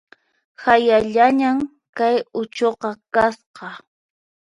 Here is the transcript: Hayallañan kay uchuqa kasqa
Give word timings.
Hayallañan 0.63 1.57
kay 1.97 2.17
uchuqa 2.41 2.89
kasqa 3.13 3.67